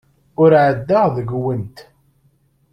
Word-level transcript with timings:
Ur 0.41 0.51
ɛeddaɣ 0.65 1.05
deg-went. 1.15 1.77